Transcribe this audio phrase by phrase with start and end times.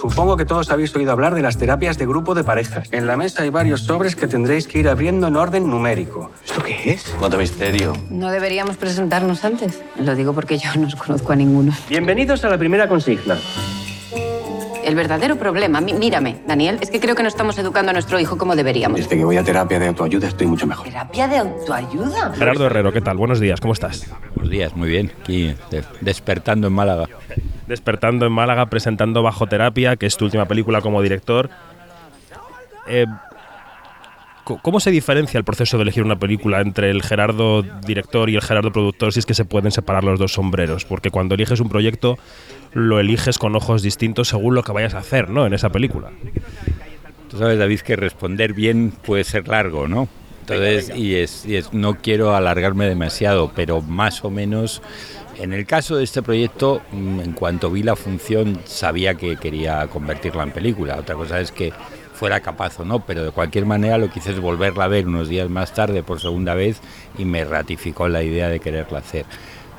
[0.00, 2.88] Supongo que todos habéis oído hablar de las terapias de grupo de parejas.
[2.92, 6.30] En la mesa hay varios sobres que tendréis que ir abriendo en orden numérico.
[6.44, 7.04] ¿Esto qué es?
[7.18, 7.92] ¿Cuánto misterio?
[8.10, 9.82] No deberíamos presentarnos antes.
[9.98, 11.72] Lo digo porque yo no os conozco a ninguno.
[11.88, 13.36] Bienvenidos a la primera consigna.
[14.84, 18.18] El verdadero problema, mí- mírame, Daniel, es que creo que no estamos educando a nuestro
[18.20, 18.98] hijo como deberíamos.
[19.00, 20.86] Desde que voy a terapia de autoayuda estoy mucho mejor.
[20.86, 22.32] ¿Terapia de autoayuda?
[22.34, 23.16] Gerardo Herrero, ¿qué tal?
[23.18, 24.06] Buenos días, ¿cómo estás?
[24.34, 25.12] Buenos días, muy bien.
[25.22, 27.06] Aquí de- despertando en Málaga.
[27.68, 31.50] Despertando en Málaga, presentando Bajo Terapia, que es tu última película como director.
[32.88, 33.06] Eh,
[34.62, 38.40] ¿Cómo se diferencia el proceso de elegir una película entre el Gerardo director y el
[38.40, 40.86] Gerardo productor si es que se pueden separar los dos sombreros?
[40.86, 42.16] Porque cuando eliges un proyecto
[42.72, 45.44] lo eliges con ojos distintos según lo que vayas a hacer, ¿no?
[45.44, 46.08] En esa película.
[47.28, 50.08] Tú sabes, David, que responder bien puede ser largo, ¿no?
[50.40, 54.80] Entonces, y es, y es- no quiero alargarme demasiado, pero más o menos,
[55.38, 59.86] en el caso de este proyecto, mm, en cuanto vi la función, sabía que quería
[59.86, 60.96] convertirla en película.
[60.96, 61.72] Otra cosa es que
[62.12, 65.06] fuera capaz o no, pero de cualquier manera lo que hice es volverla a ver
[65.06, 66.80] unos días más tarde por segunda vez
[67.16, 69.24] y me ratificó la idea de quererla hacer.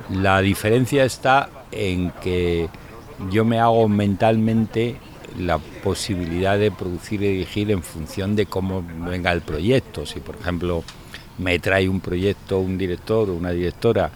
[0.10, 2.70] La diferencia está en que
[3.30, 4.96] yo me hago mentalmente
[5.38, 10.06] la posibilidad de producir y dirigir en función de cómo venga el proyecto.
[10.06, 10.84] Si, por ejemplo,
[11.38, 14.12] me trae un proyecto un director o una directora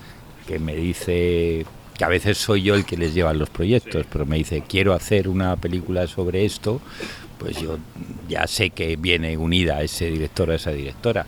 [0.47, 1.65] que me dice
[1.97, 4.93] que a veces soy yo el que les lleva los proyectos, pero me dice quiero
[4.93, 6.81] hacer una película sobre esto,
[7.37, 7.77] pues yo
[8.27, 11.25] ya sé que viene unida ese director a esa directora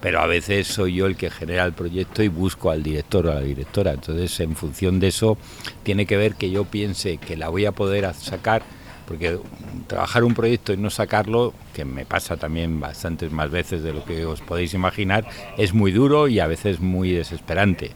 [0.00, 3.32] pero a veces soy yo el que genera el proyecto y busco al director o
[3.32, 3.92] a la directora.
[3.92, 5.38] Entonces, en función de eso,
[5.82, 8.62] tiene que ver que yo piense que la voy a poder sacar,
[9.08, 9.38] porque
[9.86, 14.04] trabajar un proyecto y no sacarlo, que me pasa también bastantes más veces de lo
[14.04, 15.26] que os podéis imaginar,
[15.58, 17.90] es muy duro y a veces muy desesperante.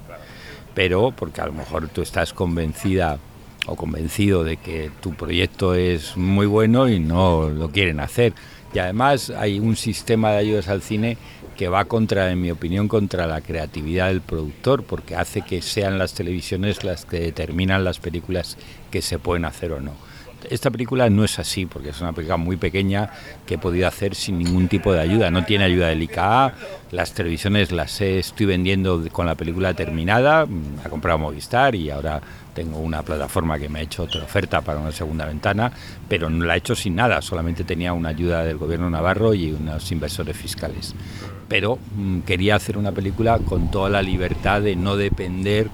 [0.74, 3.18] Pero porque a lo mejor tú estás convencida
[3.66, 8.32] o convencido de que tu proyecto es muy bueno y no lo quieren hacer.
[8.72, 11.18] Y además hay un sistema de ayudas al cine
[11.56, 15.98] que va contra, en mi opinión, contra la creatividad del productor, porque hace que sean
[15.98, 18.56] las televisiones las que determinan las películas
[18.90, 19.92] que se pueden hacer o no.
[20.48, 23.10] Esta película no es así, porque es una película muy pequeña
[23.46, 25.30] que he podido hacer sin ningún tipo de ayuda.
[25.30, 26.54] No tiene ayuda del ICA,
[26.92, 31.90] las televisiones las he- estoy vendiendo con la película terminada, mm, ha comprado Movistar y
[31.90, 32.20] ahora
[32.54, 35.70] tengo una plataforma que me ha hecho otra oferta para una segunda ventana,
[36.08, 39.52] pero no la he hecho sin nada, solamente tenía una ayuda del gobierno navarro y
[39.52, 40.94] unos inversores fiscales.
[41.48, 45.68] Pero mm, quería hacer una película con toda la libertad de no depender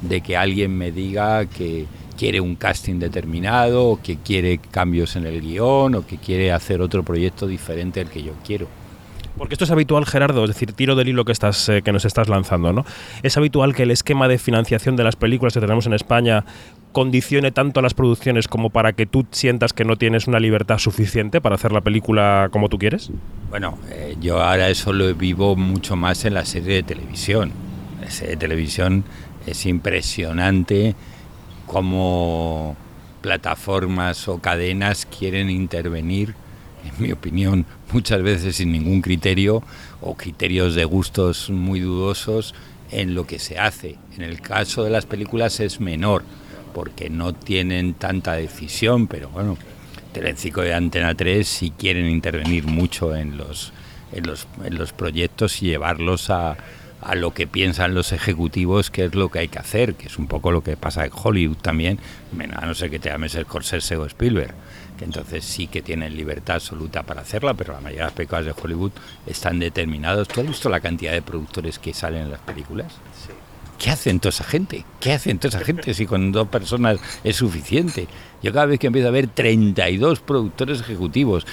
[0.00, 1.86] de que alguien me diga que
[2.16, 6.80] quiere un casting determinado, o que quiere cambios en el guion, o que quiere hacer
[6.80, 8.68] otro proyecto diferente al que yo quiero.
[9.36, 12.04] Porque esto es habitual, Gerardo, es decir, tiro del hilo que, estás, eh, que nos
[12.04, 12.84] estás lanzando, ¿no?
[13.22, 16.44] Es habitual que el esquema de financiación de las películas que tenemos en España
[16.92, 20.78] condicione tanto a las producciones como para que tú sientas que no tienes una libertad
[20.78, 23.10] suficiente para hacer la película como tú quieres.
[23.48, 27.52] Bueno, eh, yo ahora eso lo vivo mucho más en la serie de televisión.
[28.02, 29.04] La serie de televisión
[29.46, 30.94] es impresionante
[31.72, 32.76] cómo
[33.22, 36.34] plataformas o cadenas quieren intervenir,
[36.84, 39.62] en mi opinión, muchas veces sin ningún criterio
[40.02, 42.54] o criterios de gustos muy dudosos
[42.90, 43.96] en lo que se hace.
[44.18, 46.24] En el caso de las películas es menor,
[46.74, 49.56] porque no tienen tanta decisión, pero bueno,
[50.12, 53.72] Telecinco de Antena 3 si quieren intervenir mucho en los,
[54.12, 56.58] en los, en los proyectos y llevarlos a,
[57.02, 60.18] a lo que piensan los ejecutivos que es lo que hay que hacer, que es
[60.18, 61.98] un poco lo que pasa en Hollywood también,
[62.54, 64.54] a no ser que te llames Scorsese o Spielberg,
[64.98, 68.44] que entonces sí que tienen libertad absoluta para hacerla, pero la mayoría de las películas
[68.44, 68.92] de Hollywood
[69.26, 70.28] están determinados.
[70.28, 72.94] ¿Tú has visto la cantidad de productores que salen en las películas?
[73.82, 74.84] ¿Qué hacen toda esa gente?
[75.00, 78.06] ¿Qué hacen toda esa gente si con dos personas es suficiente?
[78.40, 81.44] Yo cada vez que empiezo a ver 32 productores ejecutivos,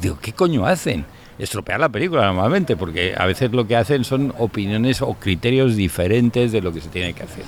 [0.00, 1.04] digo, ¿qué coño hacen?
[1.38, 6.50] Estropear la película normalmente, porque a veces lo que hacen son opiniones o criterios diferentes
[6.50, 7.44] de lo que se tiene que hacer.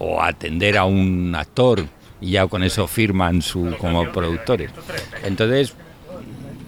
[0.00, 1.86] O atender a un actor
[2.20, 4.72] y ya con eso firman su como productores.
[5.22, 5.74] Entonces,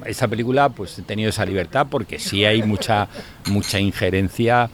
[0.07, 3.09] esta película pues he tenido esa libertad porque sí hay mucha
[3.49, 4.71] mucha injerencia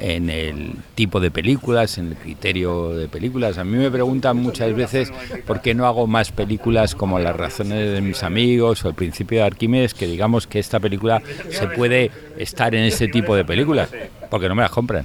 [0.00, 3.58] en el tipo de películas, en el criterio de películas.
[3.58, 5.12] A mí me preguntan muchas veces
[5.46, 9.40] por qué no hago más películas como Las razones de mis amigos o El principio
[9.40, 13.90] de Arquímedes, que digamos que esta película se puede estar en ese tipo de películas,
[14.30, 15.04] porque no me las compran.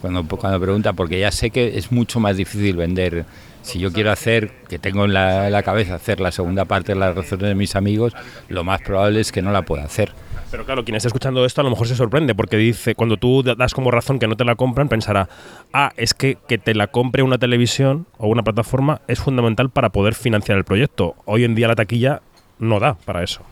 [0.00, 3.24] Cuando, cuando pregunta, porque ya sé que es mucho más difícil vender.
[3.62, 7.00] Si yo quiero hacer, que tengo en la, la cabeza hacer la segunda parte de
[7.00, 8.12] las razones de mis amigos,
[8.48, 10.12] lo más probable es que no la pueda hacer.
[10.50, 13.42] Pero claro, quien esté escuchando esto a lo mejor se sorprende porque dice, cuando tú
[13.42, 15.28] das como razón que no te la compran, pensará,
[15.72, 19.90] ah, es que que te la compre una televisión o una plataforma es fundamental para
[19.90, 21.16] poder financiar el proyecto.
[21.24, 22.22] Hoy en día la taquilla
[22.60, 23.42] no da para eso.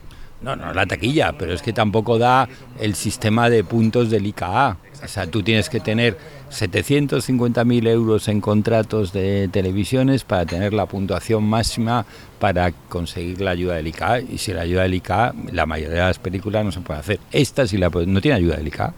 [0.41, 2.47] No, no la taquilla, pero es que tampoco da
[2.79, 4.77] el sistema de puntos del IKA.
[5.03, 6.17] O sea, tú tienes que tener
[6.51, 12.05] 750.000 euros en contratos de televisiones para tener la puntuación máxima
[12.39, 14.19] para conseguir la ayuda del ICA.
[14.19, 17.19] Y si la ayuda del ICA, la mayoría de las películas no se puede hacer.
[17.31, 18.93] Esta sí la no tiene ayuda del ICA.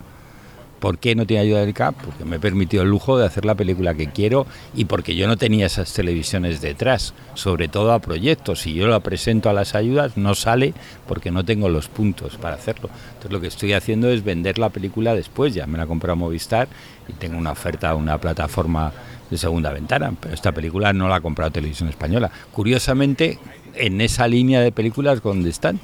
[0.80, 1.96] ¿Por qué no tiene ayuda del CAP?
[2.04, 4.46] Porque me he permitido el lujo de hacer la película que quiero
[4.76, 8.62] y porque yo no tenía esas televisiones detrás, sobre todo a proyectos.
[8.62, 10.74] Si yo la presento a las ayudas, no sale
[11.08, 12.90] porque no tengo los puntos para hacerlo.
[13.10, 16.68] Entonces lo que estoy haciendo es vender la película después, ya me la comprado Movistar
[17.08, 18.92] y tengo una oferta una plataforma
[19.30, 22.32] de segunda ventana, pero esta película no la ha comprado Televisión Española.
[22.52, 23.40] Curiosamente,
[23.76, 25.80] en esa línea de películas donde están,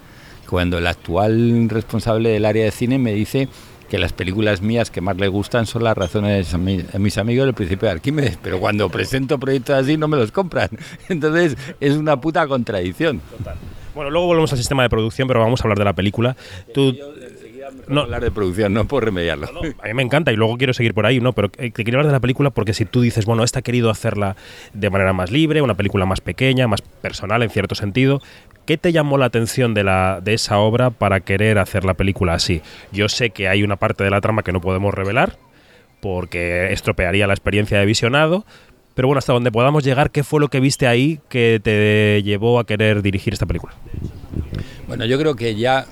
[0.47, 3.47] cuando el actual responsable del área de cine me dice
[3.93, 7.53] que las películas mías que más le gustan son las razones de mis amigos del
[7.53, 10.69] principio de Arquímedes, pero cuando presento proyectos así no me los compran.
[11.09, 13.21] Entonces es una puta contradicción.
[13.93, 16.35] Bueno, luego volvemos al sistema de producción, pero vamos a hablar de la película.
[16.73, 16.97] Tú
[17.87, 19.47] no hablar de producción, no por remediarlo.
[19.47, 21.33] a mí me encanta y luego quiero seguir por ahí, ¿no?
[21.33, 23.61] Pero eh, te quería hablar de la película porque si tú dices, bueno, esta ha
[23.61, 24.35] querido hacerla
[24.73, 28.21] de manera más libre, una película más pequeña, más personal en cierto sentido,
[28.65, 32.33] ¿Qué te llamó la atención de, la, de esa obra para querer hacer la película
[32.33, 32.61] así?
[32.93, 35.37] Yo sé que hay una parte de la trama que no podemos revelar
[35.99, 38.45] porque estropearía la experiencia de visionado,
[38.93, 42.59] pero bueno, hasta donde podamos llegar, ¿qué fue lo que viste ahí que te llevó
[42.59, 43.73] a querer dirigir esta película?
[44.87, 45.85] Bueno, yo creo que ya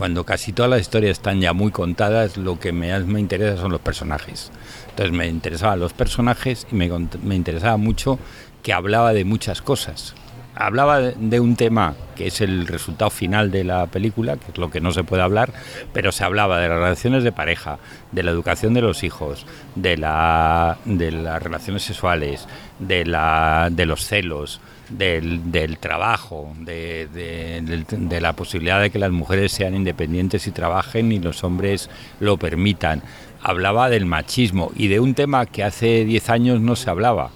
[0.00, 3.70] cuando casi todas las historias están ya muy contadas, lo que me, me interesa son
[3.70, 4.50] los personajes.
[4.88, 6.88] Entonces me interesaban los personajes y me,
[7.22, 8.18] me interesaba mucho
[8.62, 10.14] que hablaba de muchas cosas.
[10.54, 14.70] Hablaba de un tema que es el resultado final de la película, que es lo
[14.70, 15.52] que no se puede hablar,
[15.92, 17.78] pero se hablaba de las relaciones de pareja,
[18.10, 19.44] de la educación de los hijos,
[19.74, 22.48] de, la, de las relaciones sexuales,
[22.78, 29.74] de, la, de los celos, del, trabajo, de, la posibilidad de que las mujeres sean
[29.74, 31.88] independientes y trabajen y los hombres
[32.18, 33.02] lo permitan.
[33.42, 37.30] Hablaba del machismo y de un tema que hace 10 años no se hablaba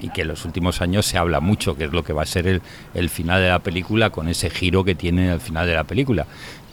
[0.00, 2.26] y que en los últimos años se habla mucho, que es lo que va a
[2.26, 2.62] ser el,
[2.94, 6.26] el final de la película con ese giro que tiene al final de la película,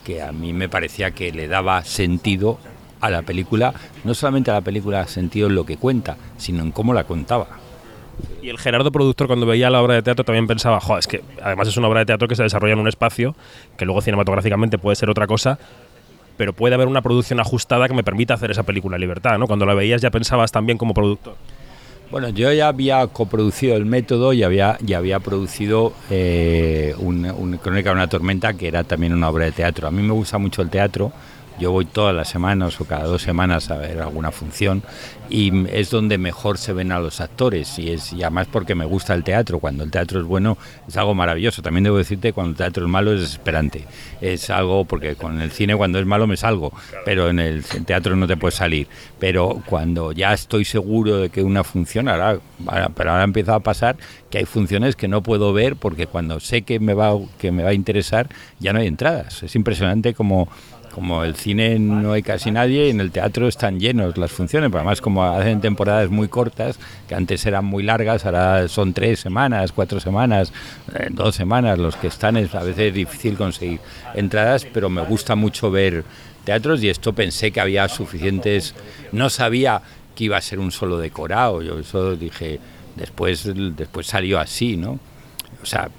[0.05, 2.57] que a mí me parecía que le daba sentido
[3.01, 3.73] a la película,
[4.05, 7.66] no solamente a la película sentido en lo que cuenta, sino en cómo la contaba.
[8.41, 11.23] Y el Gerardo productor cuando veía la obra de teatro también pensaba, joder, es que
[11.41, 13.35] además es una obra de teatro que se desarrolla en un espacio
[13.77, 15.59] que luego cinematográficamente puede ser otra cosa,
[16.37, 19.47] pero puede haber una producción ajustada que me permita hacer esa película libertad, ¿no?
[19.47, 21.35] Cuando la veías ya pensabas también como productor.
[22.09, 26.95] Bueno, yo ya había coproducido el método y había, ya había producido eh,
[27.61, 29.89] Crónica de una tormenta, que era también una obra de teatro.
[29.89, 31.11] A mí me gusta mucho el teatro,
[31.59, 34.83] yo voy todas las semanas o cada dos semanas a ver alguna función
[35.29, 38.85] y es donde mejor se ven a los actores y es y además porque me
[38.85, 39.59] gusta el teatro.
[39.59, 40.57] Cuando el teatro es bueno
[40.87, 41.61] es algo maravilloso.
[41.61, 43.85] También debo decirte cuando el teatro es malo es desesperante.
[44.21, 46.71] Es algo porque con el cine cuando es malo me salgo
[47.05, 48.87] pero en el teatro no te puedes salir.
[49.19, 52.39] Pero cuando ya estoy seguro de que una función ahora
[52.95, 53.97] pero ahora empieza a pasar
[54.29, 57.63] que hay funciones que no puedo ver porque cuando sé que me va que me
[57.63, 58.29] va a interesar
[58.59, 59.41] ya no hay entradas.
[59.43, 60.47] Es impresionante como
[60.97, 64.71] como el cine no hay casi nadie y en el teatro están llenos las funciones,
[64.71, 69.19] pero además como hacen temporadas muy cortas, que antes eran muy largas, ahora son tres
[69.19, 70.51] semanas, cuatro semanas,
[70.95, 73.79] eh, dos semanas, los que están es a veces difícil conseguir
[74.15, 76.03] entradas, pero me gusta mucho ver
[76.45, 78.73] teatros y esto pensé que había suficientes,
[79.11, 79.83] no sabía
[80.15, 82.59] que iba a ser un solo decorado, yo eso dije,
[82.95, 84.99] después, después salió así, ¿no?
[85.61, 85.91] O sea,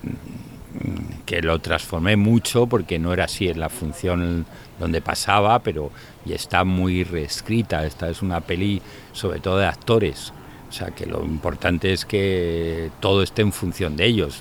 [1.29, 4.47] que lo transformé mucho porque no era así en la función
[4.81, 5.91] donde pasaba, pero
[6.25, 7.85] y está muy reescrita.
[7.85, 8.81] Esta es una peli
[9.13, 10.33] sobre todo de actores,
[10.71, 14.41] o sea que lo importante es que todo esté en función de ellos.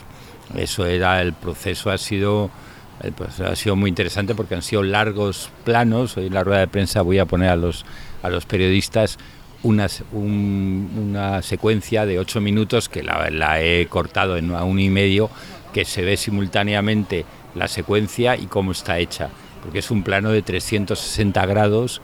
[0.56, 2.50] Eso era el proceso ha sido
[3.46, 6.15] ha sido muy interesante porque han sido largos planos.
[6.15, 7.86] Hoy en la rueda de prensa voy a poner a los
[8.24, 9.17] a los periodistas
[9.62, 15.29] una, una secuencia de ocho minutos que la, he cortado en un y medio
[15.77, 19.29] que se ve simultáneamente la secuencia y cómo está hecha,
[19.62, 22.01] porque es un plano de 360 grados,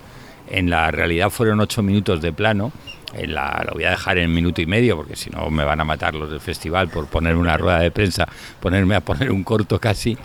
[0.47, 2.71] en la realidad fueron 8 minutos de plano,
[3.15, 5.81] en la, lo voy a dejar en minuto y medio, porque si no me van
[5.81, 8.27] a matar los del festival por poner una rueda de prensa,
[8.59, 10.19] ponerme a poner un corto casi,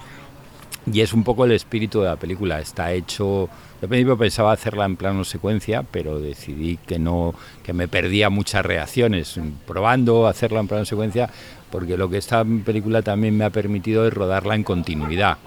[0.93, 3.49] y es un poco el espíritu de la película, está hecho...
[3.81, 8.29] Yo al principio pensaba hacerla en plano secuencia, pero decidí que no, que me perdía
[8.29, 9.39] muchas reacciones.
[9.67, 11.31] Probando hacerla en plano secuencia,
[11.71, 15.39] porque lo que esta película también me ha permitido es rodarla en continuidad.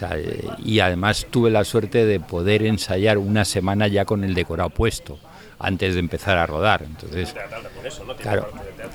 [0.00, 4.70] O y además tuve la suerte de poder ensayar una semana ya con el decorado
[4.70, 5.18] puesto
[5.62, 6.82] antes de empezar a rodar.
[6.82, 7.34] Entonces,
[8.20, 8.48] claro,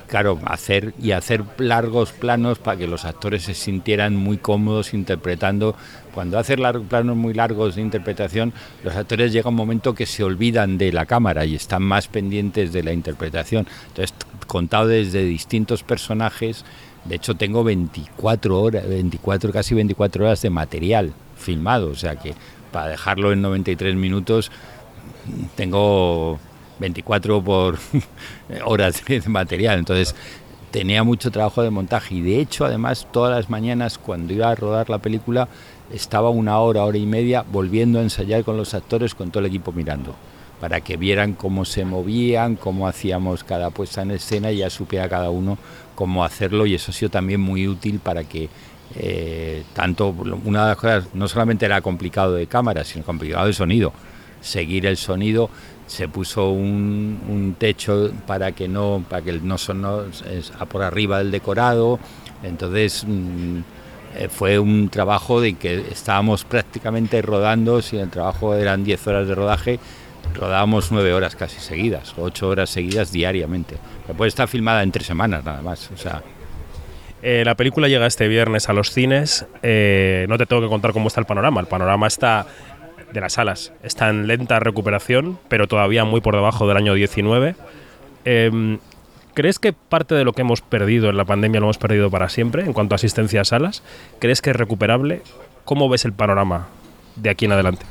[0.08, 5.76] claro, hacer y hacer largos planos para que los actores se sintieran muy cómodos interpretando.
[6.14, 6.58] Cuando haces
[6.90, 8.52] planos muy largos de interpretación,
[8.84, 12.74] los actores llega un momento que se olvidan de la cámara y están más pendientes
[12.74, 13.66] de la interpretación.
[13.88, 14.14] Entonces,
[14.46, 16.66] contado desde distintos personajes,
[17.06, 22.34] de hecho tengo 24 horas, 24 casi 24 horas de material filmado, o sea que
[22.72, 24.52] para dejarlo en 93 minutos
[25.56, 26.40] tengo
[26.80, 27.78] 24 por
[28.66, 29.80] horas de material.
[29.80, 30.16] Entonces
[30.72, 34.56] tenía mucho trabajo de montaje y de hecho además todas las mañanas cuando iba a
[34.56, 35.48] rodar la película
[35.92, 39.48] estaba una hora, hora y media volviendo a ensayar con los actores con todo el
[39.48, 40.14] equipo mirando
[40.60, 45.08] para que vieran cómo se movían, cómo hacíamos cada puesta en escena y ya supiera
[45.08, 45.58] cada uno
[45.96, 48.50] cómo hacerlo y eso ha sido también muy útil para que
[48.96, 50.10] eh, tanto
[50.46, 53.94] una de las cosas no solamente era complicado de cámara, sino complicado de sonido.
[54.42, 55.50] Seguir el sonido,
[55.88, 60.04] se puso un, techo para que no para que no sonó
[60.70, 61.98] por arriba del decorado
[62.44, 63.60] entonces mm,
[64.16, 69.28] eh, fue un trabajo de que estábamos prácticamente rodando si el trabajo eran 10 horas
[69.28, 69.80] de rodaje
[70.36, 75.44] rodábamos 9 horas casi seguidas 8 horas seguidas diariamente después está filmada en tres semanas
[75.44, 76.22] nada más o sea
[77.22, 79.46] eh, la película llega este viernes a los cines.
[79.64, 81.60] Eh, no te tengo que contar cómo está el panorama.
[81.60, 82.46] El panorama está
[83.18, 83.74] de las salas.
[83.82, 87.56] Está en lenta recuperación, pero todavía muy por debajo del año 19.
[88.26, 88.78] Em,
[89.34, 92.30] ¿Crees que parte de lo que hemos perdido en la pandemia lo hemos perdido para
[92.30, 93.84] siempre en cuanto a asistencia a salas?
[94.20, 95.22] ¿Crees que es recuperable?
[95.66, 96.68] ¿Cómo ves el panorama
[97.16, 97.86] de aquí en adelante?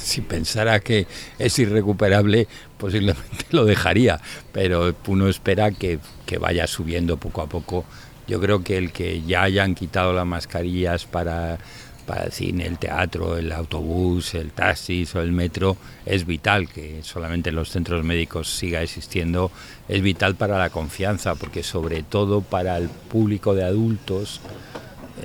[0.00, 1.06] Si pensara que
[1.38, 4.20] es irrecuperable, posiblemente lo dejaría,
[4.52, 7.84] pero uno espera que, que vaya subiendo poco a poco.
[8.26, 11.58] Yo creo que el que ya hayan quitado las mascarillas para
[12.06, 17.02] para el cine, el teatro, el autobús, el taxi o el metro, es vital que
[17.02, 19.50] solamente en los centros médicos siga existiendo,
[19.88, 24.40] es vital para la confianza, porque sobre todo para el público de adultos,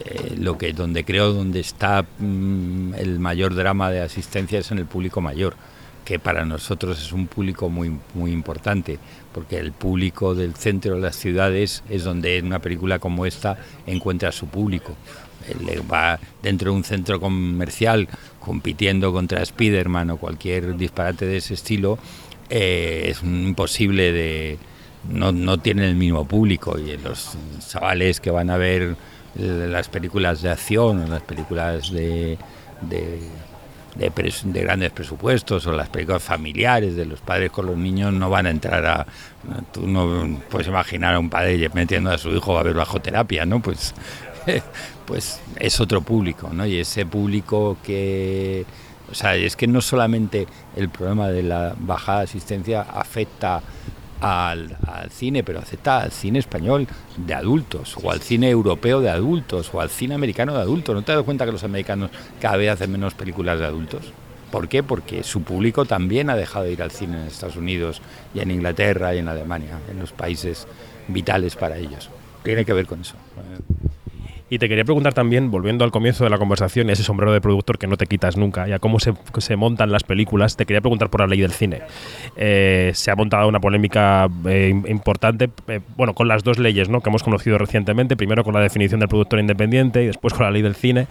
[0.06, 4.80] eh, lo que donde creo donde está mm, el mayor drama de asistencia es en
[4.80, 5.56] el público mayor
[6.06, 9.00] que para nosotros es un público muy muy importante
[9.34, 13.58] porque el público del centro de las ciudades es donde en una película como esta
[13.86, 14.96] encuentra su público.
[15.92, 18.08] Va dentro de un centro comercial
[18.40, 21.98] compitiendo contra Spider-Man o cualquier disparate de ese estilo,
[22.50, 24.58] eh, es imposible de...
[25.10, 26.78] No, no tienen el mismo público.
[26.78, 27.36] Y los
[27.68, 28.96] chavales que van a ver
[29.36, 32.38] las películas de acción o las películas de,
[33.96, 38.46] de, grandes presupuestos o las películas familiares de los padres con los niños no van
[38.46, 39.06] a entrar a...
[39.72, 43.46] Tú no puedes imaginar a un padre metiendo a su hijo a ver bajo terapia,
[43.46, 43.62] ¿no?
[43.62, 43.94] Pues
[45.06, 46.66] pues es otro público, ¿no?
[46.66, 48.66] Y ese público que,
[49.10, 53.62] o sea, es que no solamente el problema de la bajada asistencia afecta
[54.22, 54.78] al,
[55.10, 56.88] cine, pero afecta al cine español
[57.18, 60.96] de adultos, o al cine europeo de adultos, o al cine americano de adultos.
[60.96, 64.14] ¿No te das cuenta que los americanos cada vez hacen menos películas de adultos?
[64.52, 64.84] ¿Por qué?
[64.84, 68.02] Porque su público también ha dejado de ir al cine en Estados Unidos
[68.34, 70.68] y en Inglaterra y en Alemania, en los países
[71.08, 72.10] vitales para ellos.
[72.44, 73.16] Tiene que ver con eso.
[74.52, 77.78] Y te quería preguntar también, volviendo al comienzo de la conversación, ese sombrero de productor
[77.78, 81.10] que no te quitas nunca, y a cómo se, montan las películas, te quería preguntar
[81.10, 81.84] por la ley del cine.
[82.36, 87.00] Eh, se ha montado una polémica eh, importante, eh, bueno, con las dos leyes ¿no?
[87.00, 90.52] que hemos conocido recientemente, primero con la definición del productor independiente y después con la
[90.52, 91.08] ley del cine.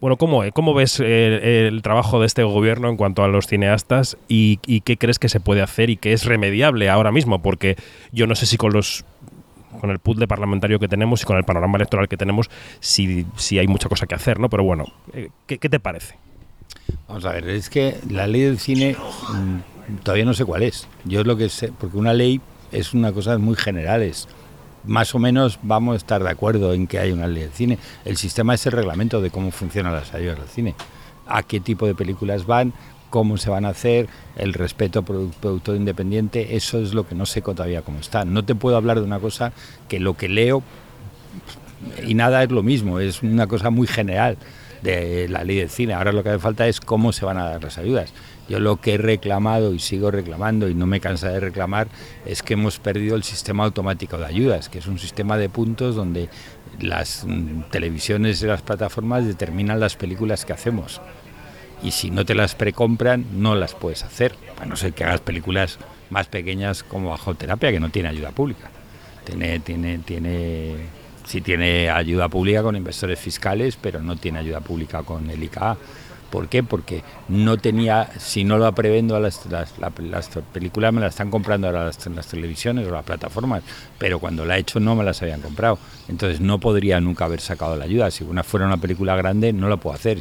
[0.00, 4.60] bueno, ¿cómo, ¿cómo ves el, trabajo de este gobierno en cuanto a los cineastas y,
[4.66, 7.42] y qué crees que se puede hacer y qué es remediable ahora mismo?
[7.42, 7.76] Porque
[8.12, 9.04] yo no sé si con los
[9.86, 12.50] con el puzzle parlamentario que tenemos y con el panorama electoral que tenemos,
[12.80, 14.50] si, si hay mucha cosa que hacer, ¿no?
[14.50, 16.16] Pero bueno, eh, ¿qué, te parece?
[17.06, 20.88] Vamos a ver, es que la ley del cine mm, todavía no sé cuál es.
[21.04, 22.40] Yo es lo que sé, porque una ley
[22.72, 24.26] es una cosa muy generales.
[24.84, 27.78] Más o menos vamos a estar de acuerdo en que hay una ley del cine.
[28.04, 30.74] El sistema es el reglamento de cómo funcionan las ayudas del cine.
[31.28, 32.72] A qué tipo de películas van,
[33.10, 37.40] cómo se van a hacer, el respeto productor independiente, eso es lo que no sé
[37.40, 38.24] todavía cómo está.
[38.24, 39.52] No te puedo hablar de una cosa
[39.88, 40.62] que lo que leo
[42.06, 44.36] y nada es lo mismo, es una cosa muy general
[44.82, 45.94] de la ley del cine.
[45.94, 48.12] Ahora lo que hace falta es cómo se van a dar las ayudas.
[48.48, 51.88] Yo lo que he reclamado y sigo reclamando y no me cansa de reclamar
[52.24, 55.96] es que hemos perdido el sistema automático de ayudas, que es un sistema de puntos
[55.96, 56.28] donde
[56.80, 61.00] las mm, televisiones y las plataformas determinan las películas que hacemos
[61.82, 65.20] y si no te las precompran no las puedes hacer, a no ser que hagas
[65.20, 65.78] películas
[66.10, 68.70] más pequeñas como Bajo Terapia, que no tiene ayuda pública.
[69.24, 70.76] Tiene, tiene, tiene
[71.26, 75.76] sí tiene ayuda pública con inversores fiscales, pero no tiene ayuda pública con el ICA.
[76.30, 76.62] ¿Por qué?
[76.62, 81.68] Porque no tenía, si no lo prevendo, las, las, las, películas me las están comprando
[81.68, 83.62] ahora las, las, televisiones o las plataformas,
[83.96, 85.78] pero cuando la he hecho no me las habían comprado.
[86.08, 88.10] Entonces no podría nunca haber sacado la ayuda.
[88.10, 90.20] Si una fuera una película grande, no la puedo hacer.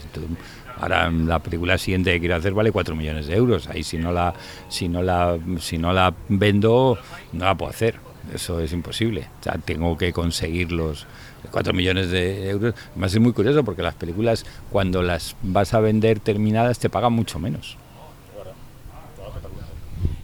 [0.80, 3.68] Ahora la película siguiente que quiero hacer vale 4 millones de euros.
[3.68, 4.34] Ahí si no la,
[4.70, 6.98] si no la, si no la vendo,
[7.34, 7.96] no la puedo hacer.
[8.34, 9.28] Eso es imposible.
[9.40, 11.06] O sea, tengo que conseguir los
[11.52, 12.74] 4 millones de euros.
[12.92, 17.14] Además es muy curioso porque las películas cuando las vas a vender terminadas te pagan
[17.14, 17.78] mucho menos.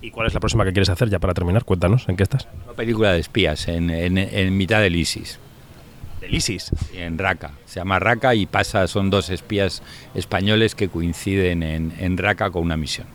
[0.01, 1.63] ¿Y cuál es la próxima que quieres hacer ya para terminar?
[1.63, 2.47] Cuéntanos, ¿en qué estás?
[2.65, 5.39] Una película de espías en, en, en mitad del ISIS.
[6.21, 6.71] ¿Del ISIS?
[6.93, 7.51] En Raqqa.
[7.65, 9.81] Se llama Raqqa y pasa, son dos espías
[10.13, 13.07] españoles que coinciden en, en Raqqa con una misión.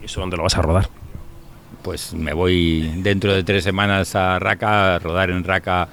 [0.00, 0.88] ¿Y eso dónde lo vas a rodar?
[1.82, 5.88] Pues me voy dentro de tres semanas a Raqqa, a rodar en Raqqa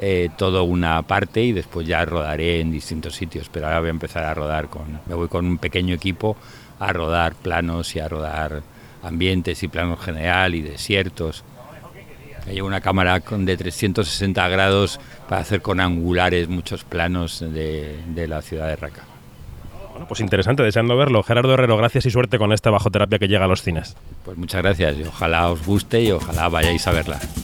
[0.00, 3.48] eh, toda una parte y después ya rodaré en distintos sitios.
[3.48, 6.36] Pero ahora voy a empezar a rodar con, me voy con un pequeño equipo
[6.80, 8.62] a rodar planos y a rodar
[9.02, 11.44] ambientes y planos general y desiertos.
[12.46, 18.28] Llevo una cámara con de 360 grados para hacer con angulares muchos planos de, de
[18.28, 19.02] la ciudad de Raqqa.
[19.92, 21.22] Bueno, pues interesante, deseando verlo.
[21.22, 23.96] Gerardo Herrero, gracias y suerte con esta bajoterapia que llega a los cines.
[24.24, 27.18] Pues muchas gracias y ojalá os guste y ojalá vayáis a verla.